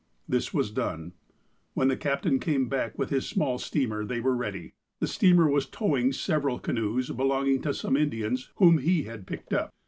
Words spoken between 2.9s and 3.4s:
with his